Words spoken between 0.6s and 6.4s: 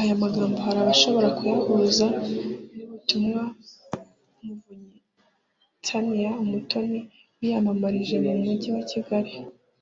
hari abashobora kuyahuza n’ ubutumwa Muvunyi Tania